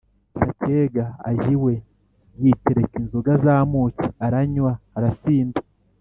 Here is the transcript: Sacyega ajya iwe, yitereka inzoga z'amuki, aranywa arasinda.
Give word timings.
Sacyega 0.37 1.05
ajya 1.29 1.47
iwe, 1.55 1.73
yitereka 2.41 2.95
inzoga 3.01 3.31
z'amuki, 3.43 4.07
aranywa 4.25 4.71
arasinda. 4.97 5.59